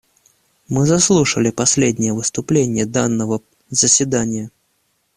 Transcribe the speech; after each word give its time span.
Мы 0.67 0.87
заслушали 0.87 1.51
последнее 1.51 2.11
выступление 2.11 2.87
данного 2.87 3.43
заседания. 3.69 4.49